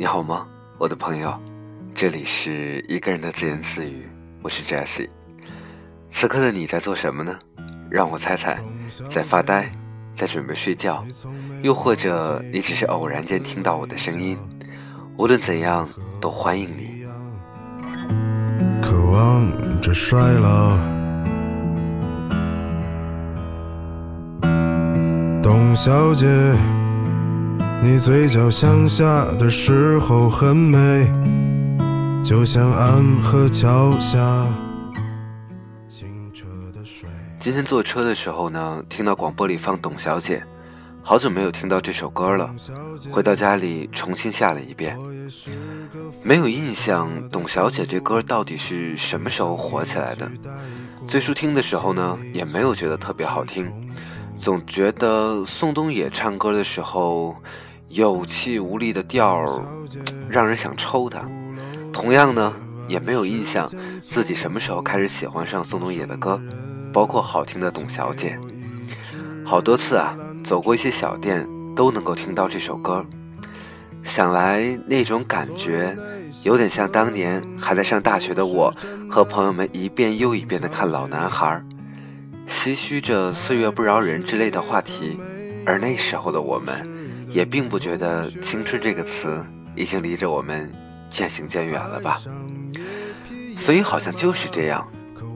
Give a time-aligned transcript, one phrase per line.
[0.00, 0.46] 你好吗，
[0.78, 1.36] 我的朋友？
[1.92, 4.08] 这里是一个人的自言自语，
[4.40, 5.08] 我是 Jesse。
[6.08, 7.36] 此刻的你在做什么呢？
[7.90, 8.60] 让我猜猜，
[9.10, 9.68] 在发呆，
[10.14, 11.04] 在准备睡觉，
[11.62, 14.38] 又或者你只是偶然间听到我的声音？
[15.16, 15.88] 无论怎样，
[16.20, 17.04] 都欢迎你。
[18.80, 20.78] 渴望着衰老，
[25.42, 26.54] 董小姐。
[27.80, 31.08] 你嘴角向下的时候很美，
[32.24, 34.18] 就像安河桥下
[35.86, 37.08] 清澈的水。
[37.38, 40.38] 今天坐车的时候呢，听到广播里放《董小姐》，
[41.04, 42.52] 好久没有听到这首歌了。
[43.12, 44.98] 回到家里重新下了一遍，
[46.24, 50.28] 没有印象《董小姐》这歌到底是什么时候火起来的。
[51.06, 53.72] 最初听的时候呢，也没有觉得特别好听，
[54.40, 57.36] 总觉得宋冬野唱歌的时候。
[57.88, 59.62] 有气无力的调儿，
[60.28, 61.26] 让人想抽他。
[61.90, 62.52] 同样呢，
[62.86, 63.66] 也没有印象
[63.98, 66.38] 自己什么时候开始喜欢上宋冬野的歌，
[66.92, 68.38] 包括好听的《董小姐》。
[69.46, 70.14] 好多次啊，
[70.44, 73.04] 走过一些小店，都能够听到这首歌。
[74.04, 75.96] 想来那种感觉，
[76.42, 78.70] 有点像当年还在上大学的我，
[79.10, 81.62] 和朋友们一遍又一遍的看《老男孩》，
[82.52, 85.18] 唏嘘着岁月不饶人之类的话题。
[85.64, 86.97] 而那时候的我们。
[87.28, 89.44] 也并不觉得“青春”这个词
[89.76, 90.70] 已经离着我们
[91.10, 92.20] 渐行渐远了吧？
[93.56, 94.86] 所以好像就是这样。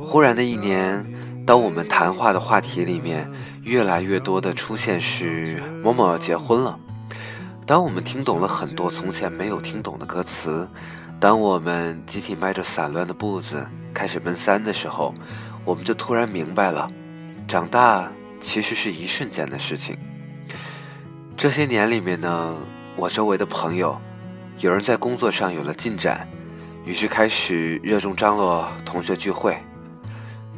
[0.00, 1.04] 忽然的一年，
[1.46, 3.28] 当我们谈话的话题里面
[3.62, 6.78] 越来越多的出现是某某要结婚了，
[7.66, 10.68] 当我们听懂了很多从前没有听懂的歌词，
[11.18, 15.14] 当我们集体迈着散乱的步子开始奔三的时候，
[15.64, 16.88] 我们就突然明白了，
[17.48, 18.10] 长大
[18.40, 19.96] 其实是一瞬间的事情。
[21.36, 22.56] 这些年里面呢，
[22.96, 24.00] 我周围的朋友，
[24.60, 26.26] 有人在工作上有了进展，
[26.84, 29.58] 于是开始热衷张罗同学聚会。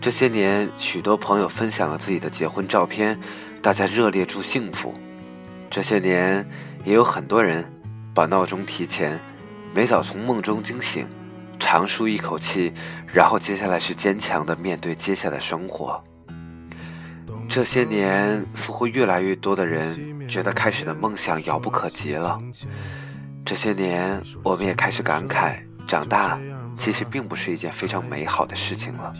[0.00, 3.18] 这些年，许多朋友分享了自己的结婚照片，
[3.62, 4.92] 大家热烈祝幸福。
[5.70, 6.46] 这些年，
[6.84, 7.64] 也有很多人
[8.14, 9.18] 把闹钟提前，
[9.74, 11.08] 每早从梦中惊醒，
[11.58, 12.72] 长舒一口气，
[13.06, 16.04] 然后接下来是坚强的面对接下来的生活。
[17.56, 22.38] 这些年，似乎越来越多的人觉得开始的梦想遥不可及了。
[23.46, 25.54] 这些年，我们也开始感慨，
[25.88, 26.38] 长大
[26.76, 29.10] 其实并不是一件非常美好的事情了。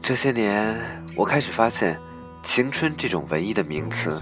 [0.00, 0.74] 这些年，
[1.14, 1.98] 我开始发现，
[2.42, 4.18] 青春这种文艺的名词，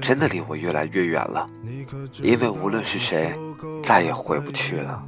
[0.00, 1.48] 真的离我越来越远了。
[2.20, 3.32] 因为无论是谁，
[3.84, 5.00] 再也回不去了。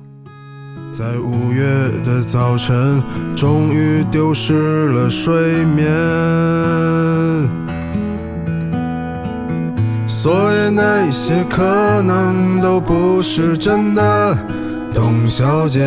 [0.92, 1.64] 在五月
[2.04, 3.02] 的早晨，
[3.36, 7.13] 终于丢失了睡眠。
[10.76, 14.36] 那些可能都不是真的，
[14.92, 15.86] 董小姐，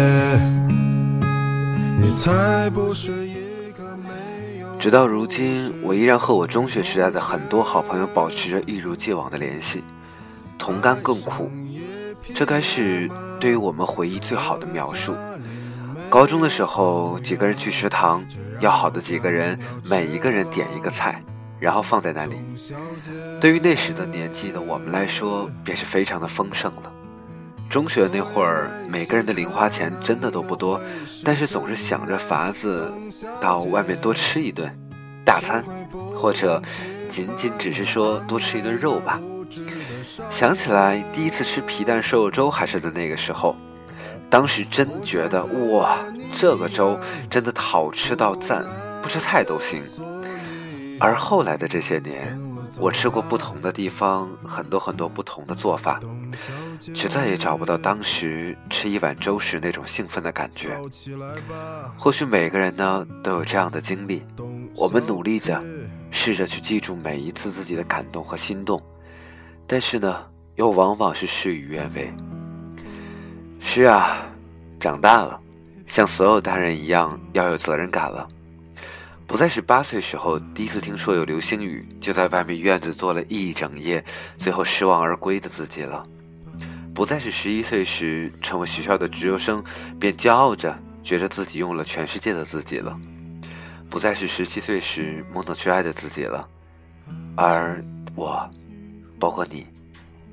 [1.98, 3.34] 你才不是一
[3.78, 4.68] 个没有。
[4.80, 9.84] 直到如今，我依然和我中学时代的很多好朋友保持着一如既往的联系，
[10.58, 11.52] 同甘共苦。
[12.34, 13.10] 这该是
[13.42, 15.14] 对于我们回忆最好的描述。
[16.10, 18.24] 高中的时候，几个人去食堂，
[18.62, 21.22] 要好的几个人，每一个人点一个菜，
[21.60, 22.36] 然后放在那里。
[23.40, 26.92] 对于那时的年纪的我们来说，便是非常的丰盛了。
[27.70, 30.80] 中学那会儿，每个人的零花钱真的都不多，
[31.24, 32.92] 但是总是想着法子
[33.42, 34.72] 到外面多吃一顿
[35.26, 35.64] 大餐，
[36.16, 36.62] 或者
[37.10, 39.20] 仅仅只是说多吃一顿肉吧。
[40.30, 43.54] 想起来，第一次吃皮蛋瘦肉粥还是在那个时候，
[44.30, 45.98] 当时真觉得哇，
[46.34, 46.98] 这个粥
[47.30, 48.66] 真的好吃到赞，
[49.02, 49.82] 不吃菜都行。
[51.00, 52.38] 而后来的这些年，
[52.80, 56.00] 我吃过不同的地方很多很多不同的做法，
[56.94, 60.80] 却再也找不到当时吃一碗粥时那种兴奋的感觉。
[61.98, 64.24] 或许每个人呢都有这样的经历，
[64.76, 65.64] 我们努力着，
[66.12, 68.82] 试着去记住每一次自己的感动和心动。
[69.66, 72.12] 但是呢，又往往是事与愿违。
[73.60, 74.26] 是啊，
[74.80, 75.40] 长大了，
[75.86, 78.28] 像所有大人一样要有责任感了，
[79.28, 84.04] 不再是八岁时候第一次听说有流星雨就在外面院子坐了一整夜，
[84.38, 86.02] 最后失望而归的自己了；
[86.96, 89.62] 不再是十一岁时成为学校的直优生
[90.00, 92.98] 便骄傲着觉得自己用了全世界的自己了；
[93.90, 96.48] 不再是十七岁时懵懂去爱的自己了，
[97.36, 97.84] 而
[98.16, 98.50] 我。
[99.20, 99.66] 包括你，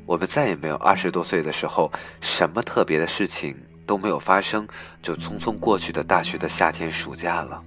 [0.04, 1.90] 我们再也没有二十多岁的时候，
[2.20, 3.56] 什么特别的事情
[3.86, 4.68] 都没有发生，
[5.02, 7.62] 就匆匆过去的大学的夏天、暑假了。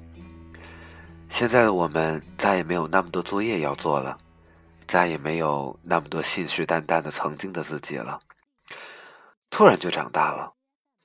[1.38, 4.18] 现在的我们再也没有那么多作业要做了，
[4.88, 8.20] 再也没有那么多信誓旦旦的曾经的自己了。
[9.52, 10.54] 突然就长大了，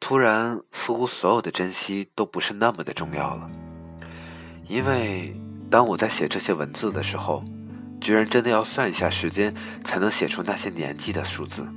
[0.00, 3.46] 突然似乎所有的珍惜都不是那么的重要了。
[4.64, 5.38] 因为
[5.70, 7.44] 当我在写这些文字的时候，
[8.00, 11.68] 居然真的要算一下时间才能写出那些年纪的数字。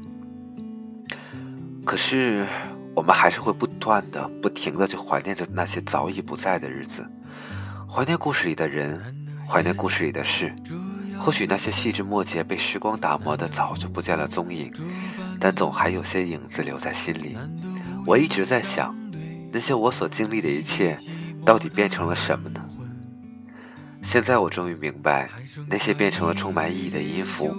[1.86, 2.48] 可是
[2.96, 7.06] 我们还是会不断的、不停的去怀念着那些早已不在的日子，
[7.96, 9.02] 怀念故事里的人，
[9.48, 10.54] 怀念故事里的事。
[11.18, 14.70] 或许那些细枝末节被时光打磨的早就不见了踪影，
[15.40, 17.38] 但总还有些影子留在心里。
[18.06, 18.94] 我一直在想，
[19.50, 20.98] 那些我所经历的一切，
[21.46, 22.60] 到底变成了什么呢？
[24.04, 25.30] 现在我终于明白，
[25.70, 27.56] 那些变成了充满意义的音符，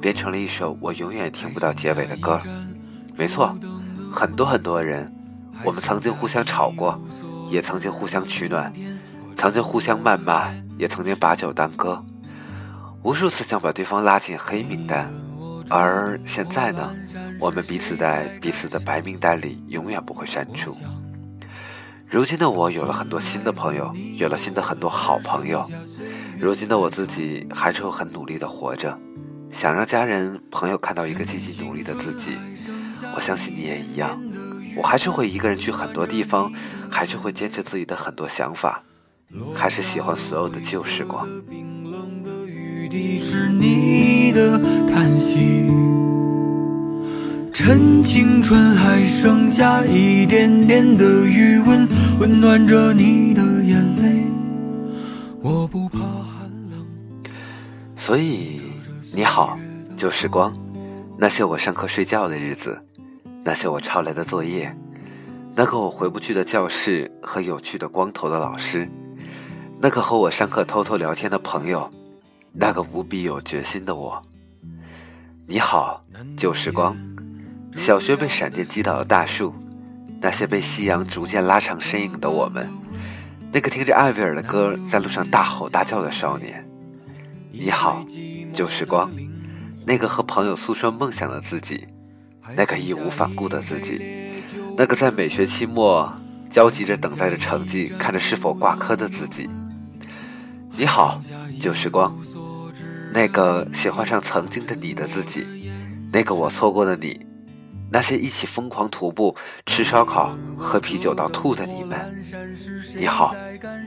[0.00, 2.40] 变成了一首我永远听不到结尾的歌。
[3.16, 3.56] 没错，
[4.10, 5.14] 很多很多人，
[5.62, 7.00] 我们曾经互相吵过，
[7.48, 8.72] 也曾经互相取暖，
[9.36, 12.02] 曾经互相谩骂，也曾经把酒当歌。
[13.02, 15.12] 无数次想把对方拉进黑名单，
[15.68, 16.92] 而现在呢，
[17.38, 20.76] 我们彼此在彼此的白名单里永远不会删除。
[22.08, 25.64] 如今的我有了很多新的朋友，有了新的很多好朋友。
[26.40, 28.98] 如今的我自己还是会很努力的活着，
[29.52, 32.38] 想让家人朋友看到一个积极努力的自己。
[33.14, 34.18] 我相信你也一样，
[34.76, 36.50] 我还是会一个人去很多地方，
[36.90, 38.82] 还是会坚持自己的很多想法，
[39.54, 41.26] 还是喜欢所有的旧时光。
[43.28, 44.56] 是你的
[44.88, 45.68] 叹息，
[47.52, 51.88] 趁青春还剩下一点点的余温，
[52.20, 54.24] 温暖着你的眼泪。
[55.42, 56.86] 我不怕寒冷。
[57.96, 58.60] 所以，
[59.12, 59.58] 你好，
[59.96, 60.52] 旧时光，
[61.18, 62.80] 那些我上课睡觉的日子，
[63.42, 64.74] 那些我抄来的作业，
[65.56, 68.88] 那个我回不去的教室和有趣的光头的老师，
[69.78, 71.90] 那个和我上课偷偷聊天的朋友。
[72.58, 74.22] 那个无比有决心的我，
[75.46, 76.02] 你好，
[76.38, 76.96] 旧时光。
[77.76, 79.54] 小学被闪电击倒的大树，
[80.22, 82.66] 那些被夕阳逐渐拉长身影的我们，
[83.52, 86.66] 那个听着艾薇儿的歌在路上大吼大叫的少年。
[87.52, 88.02] 你好，
[88.54, 89.10] 旧时光。
[89.84, 91.86] 那个和朋友诉说梦想的自己，
[92.56, 94.00] 那个义无反顾的自己，
[94.78, 96.10] 那个在每学期末
[96.50, 99.46] 焦急着等待着成绩，看着是否挂科的自己。
[100.76, 101.18] 你好，
[101.58, 102.14] 旧时光。
[103.10, 105.70] 那个喜欢上曾经的你的自己，
[106.12, 107.24] 那个我错过的你，
[107.90, 109.34] 那些一起疯狂徒步、
[109.64, 112.22] 吃烧烤、喝啤酒到吐的你们，
[112.94, 113.34] 你好，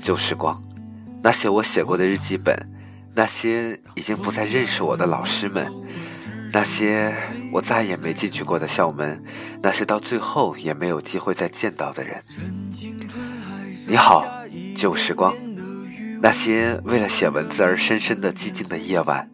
[0.01, 0.59] 旧时光，
[1.21, 2.57] 那些我写过的日记本，
[3.13, 5.71] 那些已经不再认识我的老师们，
[6.51, 7.13] 那些
[7.51, 9.23] 我再也没进去过的校门，
[9.61, 12.19] 那些到最后也没有机会再见到的人，
[13.87, 14.25] 你好，
[14.75, 15.31] 旧时光。
[16.21, 19.29] 那些为了写文字而深深的寂静的夜晚，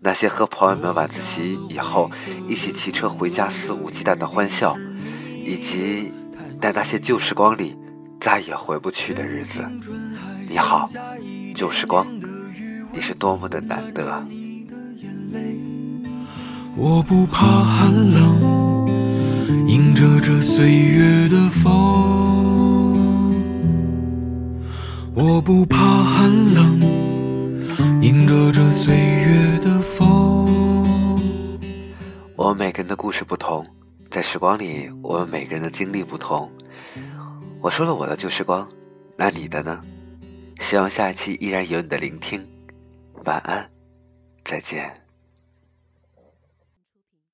[0.00, 2.10] 那些和朋友们晚自习以后
[2.46, 4.76] 一起骑车回家肆无忌惮的欢笑，
[5.44, 6.12] 以及
[6.60, 7.74] 在那些旧时光里
[8.20, 9.66] 再也回不去的日子。
[10.48, 10.88] 你好，
[11.54, 12.06] 旧时光，
[12.92, 14.26] 你是多么的难得。
[16.76, 18.86] 我不怕寒冷，
[19.66, 22.37] 迎着这岁月的风。
[25.20, 26.80] 我不怕寒冷，
[28.00, 30.46] 迎着这岁月的风。
[32.36, 33.66] 我们每个人的故事不同，
[34.10, 36.48] 在时光里，我们每个人的经历不同。
[37.60, 38.68] 我说了我的旧时光，
[39.16, 39.80] 那你的呢？
[40.60, 42.40] 希望下一期依然有你的聆听。
[43.24, 43.68] 晚安，
[44.44, 44.88] 再见。